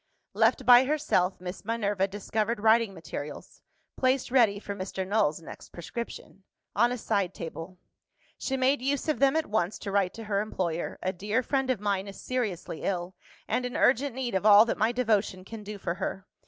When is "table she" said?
7.35-8.57